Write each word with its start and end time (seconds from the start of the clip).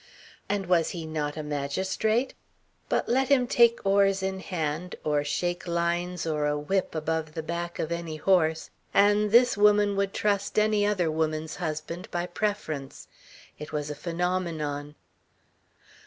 And 0.49 0.65
was 0.65 0.89
he 0.97 1.05
not 1.05 1.37
a 1.37 1.43
magistrate? 1.43 2.33
But 2.89 3.07
let 3.07 3.27
him 3.27 3.45
take 3.45 3.85
oars 3.85 4.23
in 4.23 4.39
hand, 4.39 4.95
or 5.03 5.23
shake 5.23 5.67
lines 5.67 6.25
or 6.25 6.47
a 6.47 6.57
whip 6.57 6.95
above 6.95 7.35
the 7.35 7.43
back 7.43 7.77
of 7.77 7.91
any 7.91 8.15
horse, 8.15 8.71
and 8.95 9.29
this 9.29 9.55
woman 9.55 9.95
would 9.95 10.11
trust 10.11 10.57
any 10.57 10.87
other 10.87 11.11
woman's 11.11 11.57
husband 11.57 12.09
by 12.09 12.25
preference. 12.25 13.07
It 13.59 13.71
was 13.71 13.91
a 13.91 13.95
phenomenon. 13.95 14.95